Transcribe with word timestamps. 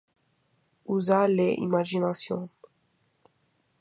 Usa 0.93 1.19
le 1.27 1.47
imagination. 1.67 2.49